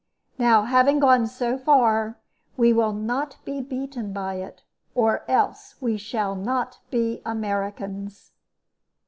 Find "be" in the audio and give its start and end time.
3.45-3.61, 6.89-7.21